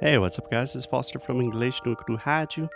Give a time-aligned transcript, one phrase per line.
[0.00, 0.76] Hey, what's up, guys?
[0.76, 2.68] It's Foster from English no Cru Rádio.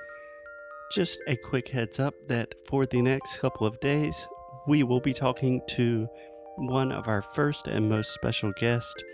[0.91, 4.27] Just a quick heads up that for the next couple of days,
[4.67, 6.09] we will be talking to
[6.57, 9.05] one of our first and most special guests,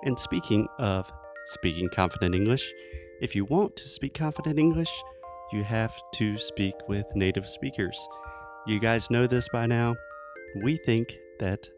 [0.04, 1.10] And speaking of
[1.46, 2.72] speaking confident English,
[3.20, 5.02] if you want to speak confident English,
[5.52, 7.98] you have to speak with native speakers.
[8.68, 9.96] You guys know this by now.
[10.62, 11.68] We think that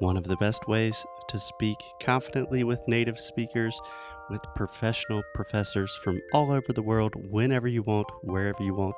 [0.00, 3.80] one of the best ways to speak confidently with native speakers,
[4.28, 8.96] with professional professors from all over the world, whenever you want, wherever you want,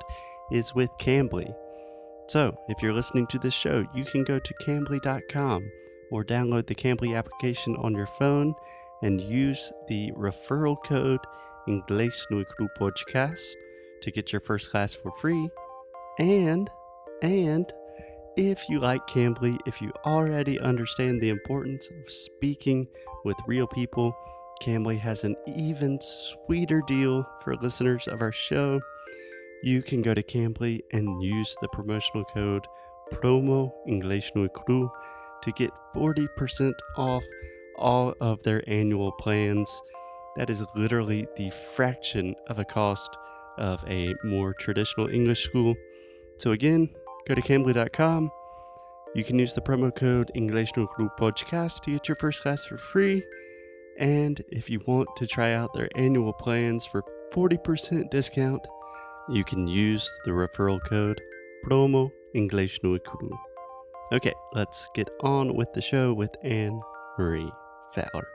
[0.51, 1.53] is with Cambly.
[2.27, 5.71] So, if you're listening to this show, you can go to cambly.com
[6.11, 8.53] or download the Cambly application on your phone
[9.01, 11.19] and use the referral code
[11.67, 12.25] Inglês
[12.79, 13.43] Podcast
[14.01, 15.49] to get your first class for free.
[16.19, 16.69] And,
[17.21, 17.71] and,
[18.35, 22.87] if you like Cambly, if you already understand the importance of speaking
[23.23, 24.15] with real people,
[24.61, 28.79] Cambly has an even sweeter deal for listeners of our show.
[29.61, 32.65] You can go to Cambly and use the promotional code
[33.13, 34.89] promo English no cru
[35.43, 37.23] to get 40% off
[37.77, 39.69] all of their annual plans.
[40.35, 43.09] That is literally the fraction of a cost
[43.57, 45.75] of a more traditional English school.
[46.39, 46.89] So again,
[47.27, 48.31] Go to Cambly.com.
[49.15, 52.65] You can use the promo code English No Cru Podcast to get your first class
[52.65, 53.23] for free.
[53.97, 58.65] And if you want to try out their annual plans for 40% discount,
[59.29, 61.21] you can use the referral code
[61.65, 63.31] promo English No Cru.
[64.11, 66.81] Okay, let's get on with the show with Anne
[67.17, 67.51] Marie
[67.93, 68.32] Fowler.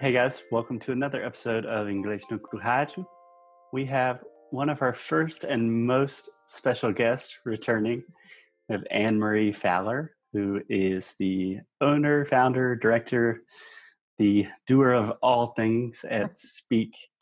[0.00, 2.60] Hey guys, welcome to another episode of English no Cru
[3.72, 8.02] We have one of our first and most special guests returning.
[8.68, 13.44] We have Annemarie Fowler, who is the owner, founder, director,
[14.18, 16.32] the doer of all things at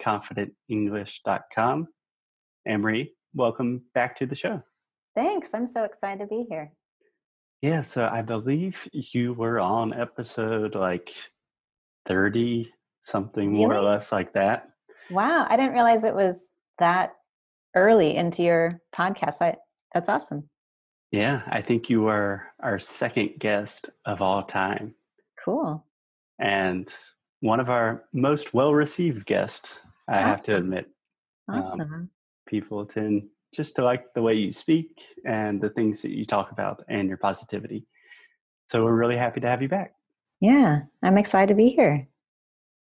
[0.00, 1.88] speakconfidentenglish.com.
[2.66, 4.62] Annemarie, welcome back to the show.
[5.14, 5.50] Thanks.
[5.52, 6.72] I'm so excited to be here.
[7.60, 11.12] Yeah, so I believe you were on episode like
[12.06, 12.72] 30
[13.04, 14.68] something more or less like that
[15.10, 15.46] Wow.
[15.50, 17.10] I didn't realize it was that
[17.74, 19.42] early into your podcast.
[19.42, 19.56] I,
[19.92, 20.48] that's awesome.
[21.10, 24.94] yeah i think you are our second guest of all time
[25.44, 25.84] Cool.
[26.38, 26.92] and
[27.40, 30.64] one of our most well received guests i have to Awesome.
[30.64, 30.86] admit
[31.48, 32.10] Um, Awesome.
[32.46, 36.52] people tend just to like the way you speak and the things that you talk
[36.52, 37.86] about and your positivity
[38.70, 39.92] so we're really happy to have you back
[40.42, 40.80] yeah.
[41.02, 42.06] I'm excited to be here.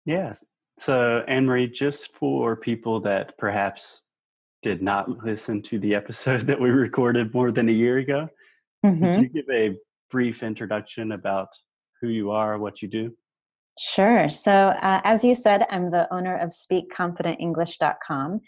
[0.06, 0.34] yeah
[0.80, 4.02] so annemarie just for people that perhaps
[4.64, 8.28] did not listen to the episode that we recorded more than a year ago
[8.84, 9.00] Mhm.
[9.00, 9.78] Could you give a
[10.10, 11.50] brief introduction about
[12.00, 13.14] who you are, what you do?
[13.78, 14.28] Sure.
[14.28, 18.42] So, uh, as you said, I'm the owner of SpeakConfidentEnglish.com.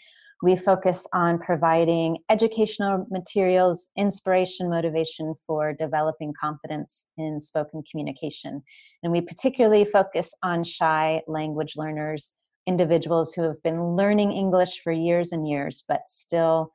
[0.44, 8.62] We focus on providing educational materials, inspiration, motivation for developing confidence in spoken communication.
[9.02, 12.34] And we particularly focus on shy language learners,
[12.66, 16.74] individuals who have been learning English for years and years, but still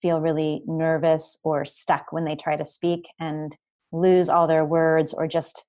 [0.00, 3.56] feel really nervous or stuck when they try to speak and
[3.90, 5.64] lose all their words or just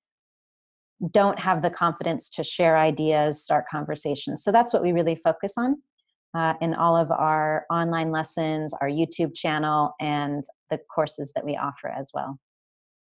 [1.10, 4.44] don't have the confidence to share ideas, start conversations.
[4.44, 5.82] So that's what we really focus on
[6.34, 11.56] uh, in all of our online lessons, our YouTube channel, and the courses that we
[11.56, 12.38] offer as well.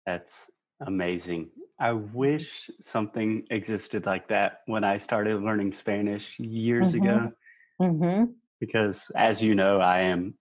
[0.05, 0.49] That's
[0.81, 1.51] amazing.
[1.79, 7.27] I wish something existed like that when I started learning Spanish years Mm-hmm.
[7.27, 7.31] ago.
[7.79, 8.23] hmm
[8.59, 10.37] Because, as you know, I am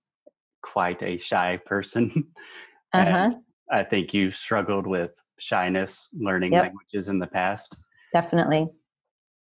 [0.62, 2.32] quite a shy person.
[2.92, 3.30] Uh huh.
[3.30, 3.36] and
[3.70, 6.62] I think you've struggled with shyness learning Yep.
[6.62, 7.76] languages in the past.
[8.12, 8.68] Definitely.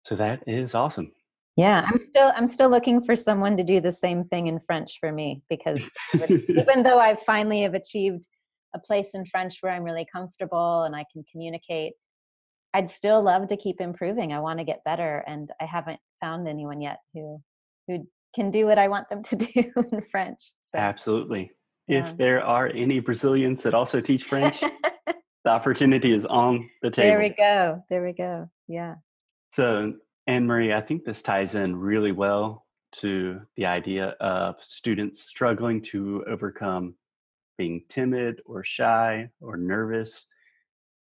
[0.04, 1.12] So that is awesome.
[1.56, 4.98] Yeah, I'm still I'm still looking for someone to do the same thing in French
[5.00, 8.28] for me because even though I finally have achieved
[8.74, 11.94] a place in French where I'm really comfortable and I can communicate,
[12.74, 14.34] I'd still love to keep improving.
[14.34, 17.40] I want to get better, and I haven't found anyone yet who
[17.88, 20.52] who can do what I want them to do in French.
[20.60, 21.50] So Absolutely.
[21.88, 22.00] Yeah.
[22.00, 24.60] If there are any Brazilians that also teach French,
[25.44, 27.08] the opportunity is on the table.
[27.08, 27.82] there we go.
[27.88, 28.50] There we go.
[28.68, 28.96] Yeah.
[29.52, 29.94] So,
[30.28, 36.24] Annemarie, I think this ties in really well to the idea of students struggling to
[36.26, 36.96] overcome
[37.58, 40.26] being timid or shy or nervous.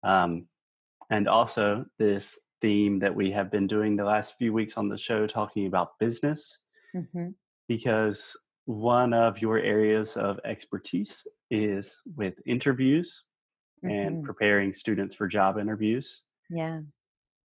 [0.03, 0.47] Um,
[1.09, 4.97] and also, this theme that we have been doing the last few weeks on the
[4.97, 6.59] show, talking about business,
[6.93, 7.29] hmm
[7.67, 8.35] because
[8.65, 13.25] one of your areas of expertise is with interviews
[13.83, 14.23] and Mhm.
[14.23, 16.23] preparing students for job interviews.
[16.49, 16.81] Yeah.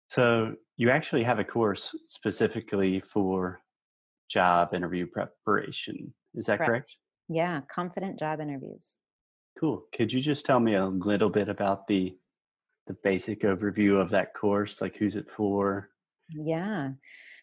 [0.10, 3.62] So you actually have a course specifically for
[4.32, 6.12] job interview preparation.
[6.34, 6.70] Is that Correct.
[6.70, 6.98] correct?
[7.30, 7.62] Yeah.
[7.68, 8.98] Confident job interviews.
[9.60, 9.86] Cool.
[9.96, 12.18] Could you just tell me a little bit about the
[12.88, 14.82] the basic overview of that course?
[14.82, 15.90] Like who's it for?
[16.32, 16.94] Yeah.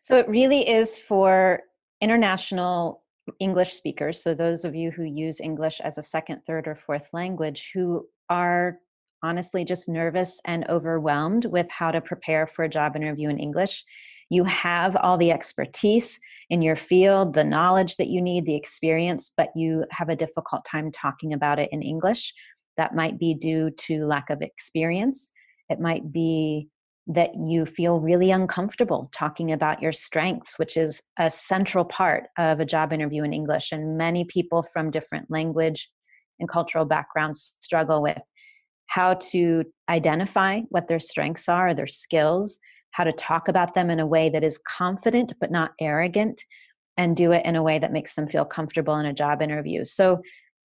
[0.02, 1.60] So it really is for
[2.00, 3.04] international
[3.38, 4.20] English speakers.
[4.20, 8.04] So those of you who use English as a second, third, or fourth language who
[8.28, 8.80] are
[9.22, 13.84] honestly just nervous and overwhelmed with how to prepare for a job interview in English.
[14.30, 16.20] You have all the expertise
[16.50, 20.64] in your field, the knowledge that you need, the experience, but you have a difficult
[20.70, 22.32] time talking about it in English.
[22.76, 25.30] That might be due to lack of experience.
[25.68, 26.68] It might be
[27.08, 32.60] that you feel really uncomfortable talking about your strengths, which is a central part of
[32.60, 33.72] a job interview in English.
[33.72, 35.90] And many people from different language
[36.38, 38.20] and cultural backgrounds struggle with
[38.88, 42.58] how to identify what their strengths are, their skills,
[42.90, 46.42] how to talk about them in a way that is confident but not arrogant,
[46.96, 49.84] and do it in a way that makes them feel comfortable in a job interview.
[49.84, 50.20] So,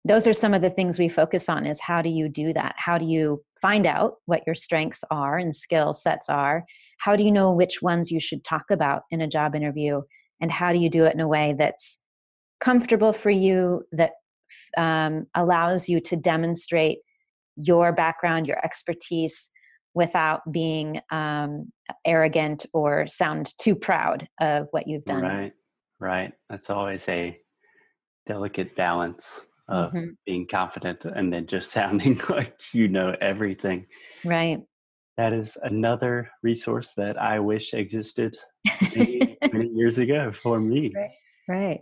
[0.06, 2.74] those are some of the things we focus on is how do you do that?
[2.78, 6.64] How do you find out what your strengths are and skill sets are?
[7.00, 10.02] How do you know which ones you should talk about in a job interview?
[10.40, 12.00] And how do you do it in a way that's
[12.62, 14.14] comfortable for you that
[14.78, 17.00] um, allows you to demonstrate
[17.60, 19.52] your background your expertise
[19.94, 21.72] without being um,
[22.06, 25.54] arrogant or sound too proud of what you've done Right.
[26.00, 26.34] Right.
[26.50, 27.38] That's always a
[28.28, 30.16] delicate balance of Mhm.
[30.26, 33.88] being confident and then just sounding like you know everything.
[34.24, 34.60] right
[35.18, 38.38] That is another resource that I wish existed
[38.96, 40.94] many, many years ago for me.
[40.96, 41.10] Right.
[41.48, 41.82] right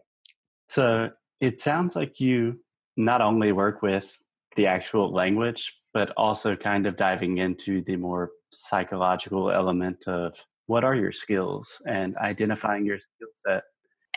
[0.69, 2.61] So it sounds like you
[2.95, 4.17] not only work with
[4.57, 10.33] the actual language, but also kind of diving into the more psychological element of
[10.65, 13.63] what are your skills and identifying your skill set.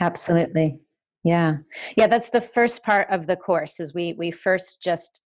[0.00, 0.81] Absolutely.
[1.22, 1.58] Yeah.
[1.96, 5.20] Yeah, that's the first part of the course is we we first just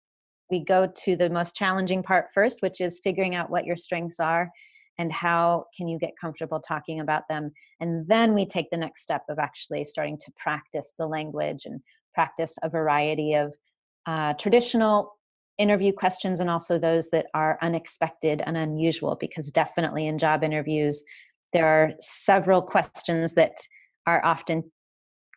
[0.49, 4.19] we go to the most challenging part first, which is figuring out what your strengths
[4.19, 4.49] are
[4.97, 7.51] and how can you get comfortable talking about them.
[7.79, 11.81] And then we take the next step of actually starting to practice the language and
[12.13, 13.55] practice a variety of
[14.05, 15.17] uh, traditional
[15.57, 21.03] interview questions and also those that are unexpected and unusual because definitely in job interviews
[21.53, 23.53] there are several questions that
[24.07, 24.71] are often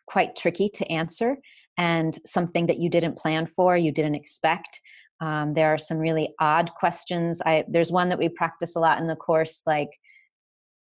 [0.07, 1.37] quite tricky to answer
[1.77, 4.79] and something that you didn't plan for, you didn't expect.
[5.19, 7.41] Um, there are some really odd questions.
[7.45, 9.89] I, there's one that we practice a lot in the course like,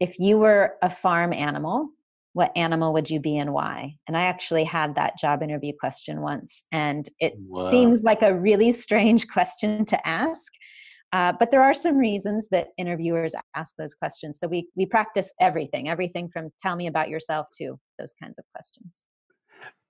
[0.00, 1.88] if you were a farm animal,
[2.38, 3.96] what animal would you be and why?
[4.06, 7.68] And I actually had that job interview question once, and it Wow.
[7.68, 10.52] seems like a really strange question to ask.
[11.12, 14.38] Uh, but there are some reasons that interviewers ask those questions.
[14.38, 18.44] So we we practice everything, everything from tell me about yourself to those kinds of
[18.54, 19.02] questions.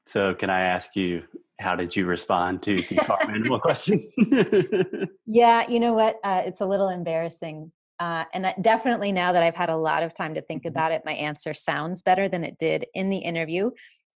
[0.07, 1.25] So, can I ask you,
[1.61, 4.11] how did you respond to the farm animal question?
[5.31, 6.17] Yeah, you know what?
[6.25, 7.71] Uh, it's a little embarrassing.
[8.01, 10.69] Uh, and that- definitely now that I've had a lot of time to think Mhm.
[10.71, 13.71] about it, my answer sounds better than it did in the interview.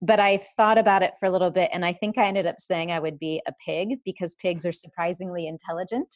[0.04, 2.60] But I thought about it for a little bit, and I think I ended up
[2.60, 6.16] saying I would be a pig because pigs are surprisingly intelligent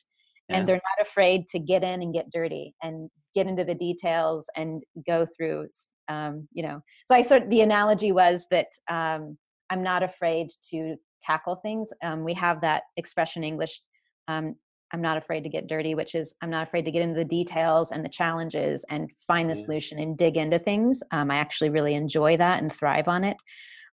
[0.49, 0.57] Yeah.
[0.57, 4.47] and they're not afraid to get in and get dirty and get into the details
[4.55, 5.67] and go through,
[6.07, 6.81] um, you know.
[7.05, 9.37] So I sort the analogy was that um,
[9.69, 11.91] I'm not afraid to tackle things.
[12.03, 13.81] Um, we have that expression in English.
[14.27, 14.55] Um,
[14.95, 17.25] I'm not afraid to get dirty, which is I'm not afraid to get into the
[17.25, 21.03] details and the challenges and find the solution and dig into things.
[21.11, 23.35] Um, I actually really enjoy that and thrive on it.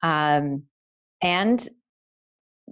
[0.04, 0.64] Um,
[1.22, 1.66] and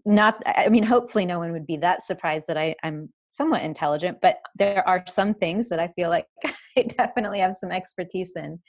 [0.06, 4.18] not, I mean, hopefully no one would be that surprised that I, I'm somewhat intelligent,
[4.22, 6.26] but there are some things that I feel like
[6.78, 8.60] I definitely have some expertise in.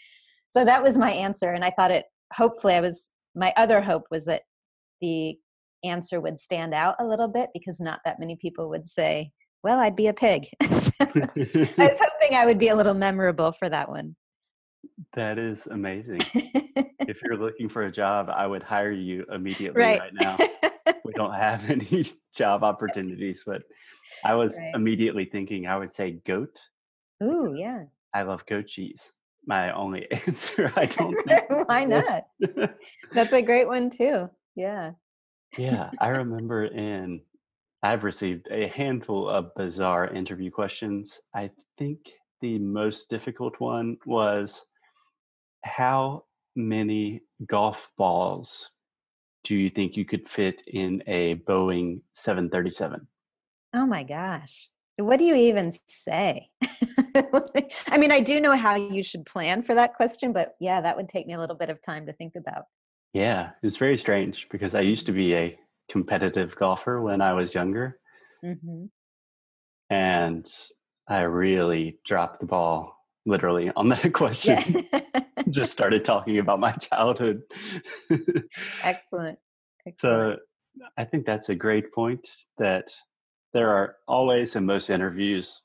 [0.50, 1.50] So that was my answer.
[1.50, 4.43] And I thought it, hopefully, I was, my other hope was that
[5.00, 5.37] the
[5.83, 9.79] answer would stand out a little bit because not that many people would say, well,
[9.79, 10.47] I'd be a pig.
[10.62, 11.19] so I
[11.79, 14.17] was hoping I would be a little memorable for that one.
[15.15, 16.21] That is amazing.
[16.35, 20.37] if you're looking for a job, I would hire you immediately right, right now.
[21.05, 23.62] we don't have any job opportunities, but
[24.25, 24.75] I was right.
[24.75, 26.59] immediately thinking I would say goat.
[27.23, 27.85] Ooh, yeah.
[28.15, 29.12] I love goat cheese.
[29.47, 30.73] My only answer.
[30.77, 31.17] I don't
[31.69, 32.27] Why not?
[33.12, 34.31] That's a great one too.
[34.55, 34.93] Yeah.
[35.57, 35.91] yeah.
[35.99, 37.23] I remember in
[37.83, 41.21] I've received a handful of bizarre interview questions.
[41.35, 41.99] I think
[42.41, 44.65] the most difficult one was
[45.63, 46.25] how
[46.57, 48.71] many golf balls
[49.45, 53.07] do you think you could fit in a Boeing 737?
[53.75, 54.69] Oh my gosh.
[54.97, 56.51] What do you even say?
[57.15, 60.97] I mean, I do know how you should plan for that question, but yeah, that
[60.97, 62.65] would take me a little bit of time to think about.
[63.13, 67.54] Yeah, it's very strange because I used to be a competitive golfer when I was
[67.54, 67.99] younger.
[68.45, 68.87] Mm-hmm.
[69.90, 70.47] And
[71.09, 74.87] I really dropped the ball literally on that question.
[74.92, 75.21] Yeah.
[75.50, 77.42] Just started talking about my childhood.
[78.83, 79.38] Excellent.
[79.87, 79.99] Excellent.
[79.99, 80.37] So
[80.97, 82.28] I think that's a great point
[82.59, 82.90] that
[83.54, 85.62] there are always in most interviews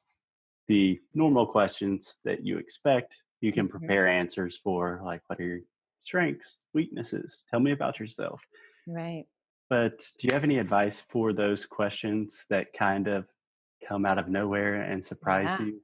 [0.67, 3.77] the normal questions that you expect you can mm-hmm.
[3.77, 5.59] prepare answers for like what are your
[5.99, 8.41] strengths weaknesses tell me about yourself
[8.87, 9.25] right
[9.73, 13.25] but do you have any advice for those questions that kind of
[13.89, 15.65] come out of nowhere and surprise yeah.
[15.65, 15.81] you?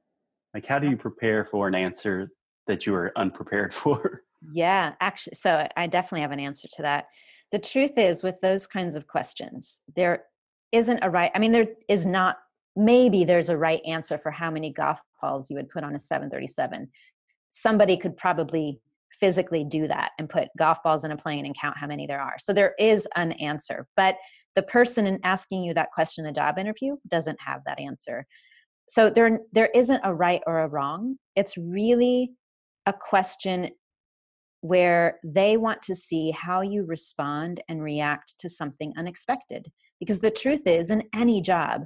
[0.54, 2.30] Like how do you prepare for an answer
[2.68, 4.22] that you are unprepared for?
[4.52, 7.06] Yeah actually so i definitely have an answer to that.
[7.50, 10.26] The truth is with those kinds of questions there
[10.70, 12.36] isn't a right i mean there is not
[12.76, 15.98] maybe there's a right answer for how many golf balls you would put on a
[15.98, 16.88] 737
[17.48, 18.80] somebody could probably
[19.10, 22.20] physically do that and put golf balls in a plane and count how many there
[22.20, 24.16] are so there is an answer but
[24.54, 28.26] the person in asking you that question in the job interview doesn't have that answer
[28.88, 32.32] so there there isn't a right or a wrong it's really
[32.86, 33.70] a question
[34.62, 39.70] where they want to see how you respond and react to something unexpected.
[39.98, 41.84] Because the truth is, in any job,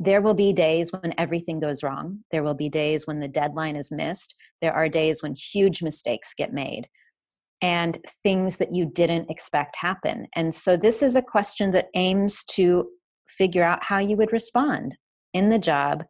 [0.00, 2.20] there will be days when everything goes wrong.
[2.30, 4.34] There will be days when the deadline is missed.
[4.60, 6.88] There are days when huge mistakes get made
[7.62, 10.26] and things that you didn't expect happen.
[10.34, 12.88] And so, this is a question that aims to
[13.28, 14.96] figure out how you would respond
[15.32, 16.04] in the job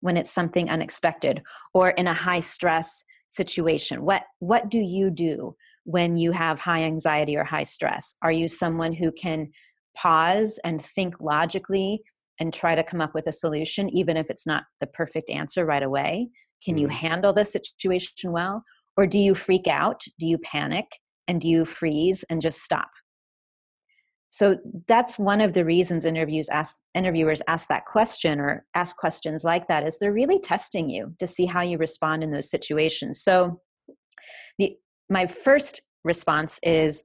[0.00, 1.42] when it's something unexpected
[1.74, 5.54] or in a high stress situation what what do you do
[5.84, 9.48] when you have high anxiety or high stress are you someone who can
[9.96, 12.02] pause and think logically
[12.40, 15.64] and try to come up with a solution even if it's not the perfect answer
[15.64, 16.28] right away.
[16.64, 16.96] Can you mm-hmm.
[16.96, 18.64] handle the situation well?
[18.96, 20.02] Or do you freak out?
[20.18, 20.86] Do you panic?
[21.28, 22.90] And do you freeze and just stop?
[24.30, 29.42] So that's one of the reasons interviews ask interviewers ask that question or ask questions
[29.42, 33.22] like that is they're really testing you to see how you respond in those situations.
[33.22, 33.60] So
[34.58, 34.76] the
[35.08, 37.02] my first response is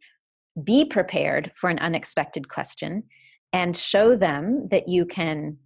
[0.64, 3.04] be prepared for an unexpected question
[3.56, 5.58] and show them that you can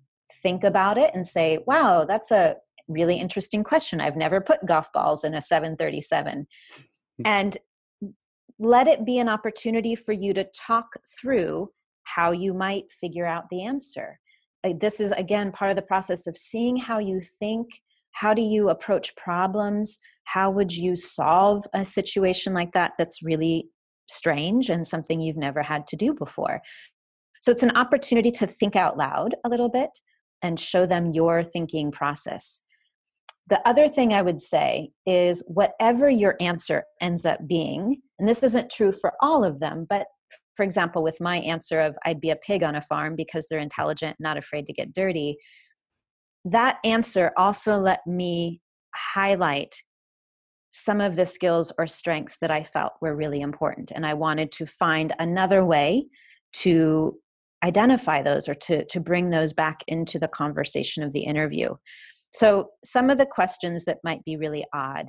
[0.42, 2.56] think about it and say wow that's a
[2.88, 6.48] really interesting question i've never put golf balls in a 737
[7.18, 7.24] hmm.
[7.26, 7.58] and
[8.60, 10.88] let it be an opportunity for you to talk
[11.20, 11.70] through
[12.04, 14.20] how you might figure out the answer.
[14.80, 17.70] This is, again, part of the process of seeing how you think.
[18.12, 19.98] How do you approach problems?
[20.26, 23.70] How would you solve a situation like that that's really
[24.10, 26.62] strange and something you've never had to do before?
[27.40, 29.90] So it's an opportunity to think out loud a little bit
[30.42, 32.62] and show them your thinking process.
[33.48, 38.44] The other thing I would say is whatever your answer ends up being, and this
[38.44, 40.06] isn't true for all of them, but
[40.56, 43.60] for example, with my answer of I'd be a pig on a farm because they're
[43.60, 45.38] intelligent, not afraid to get dirty,
[46.46, 48.62] that answer also let me
[48.94, 49.76] highlight
[50.72, 53.92] some of the skills or strengths that I felt were really important.
[53.94, 56.06] And I wanted to find another way
[56.54, 57.18] to
[57.64, 61.74] identify those or to, to bring those back into the conversation of the interview.
[62.32, 65.08] So, some of the questions that might be really odd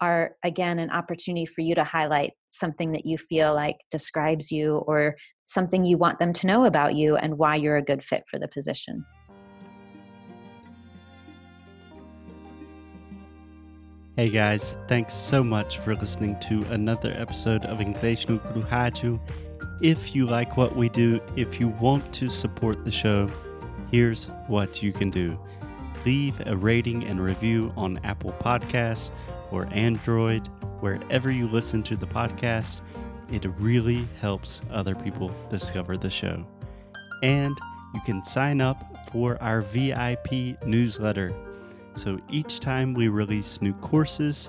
[0.00, 4.76] are again an opportunity for you to highlight something that you feel like describes you
[4.86, 8.24] or something you want them to know about you and why you're a good fit
[8.28, 9.04] for the position.
[14.16, 19.20] Hey guys, thanks so much for listening to another episode of Inglês no Cruhaju.
[19.82, 23.30] If you like what we do, if you want to support the show,
[23.90, 25.38] here's what you can do.
[26.06, 29.10] Leave a rating and review on Apple Podcasts
[29.50, 30.46] or Android,
[30.80, 32.80] wherever you listen to the podcast.
[33.30, 36.46] It really helps other people discover the show.
[37.22, 37.54] And
[37.92, 41.34] you can sign up for our VIP newsletter.
[41.96, 44.48] So each time we release new courses,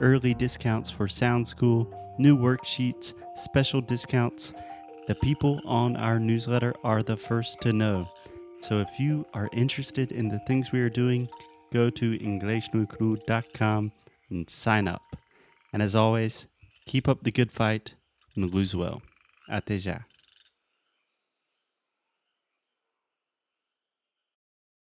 [0.00, 4.52] early discounts for Sound School, new worksheets, special discounts,
[5.06, 8.08] the people on our newsletter are the first to know.
[8.60, 11.28] So if you are interested in the things we are doing,
[11.72, 13.92] go to inglesnuecru.com
[14.30, 15.02] and sign up.
[15.72, 16.46] And as always,
[16.86, 17.94] keep up the good fight
[18.34, 19.02] and lose well.
[19.48, 20.04] Até já.